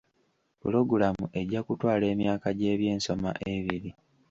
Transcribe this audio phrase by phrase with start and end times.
[0.59, 3.91] Puloogulaamu ejja kutwala emyaka gy'ebyensoma ebiri.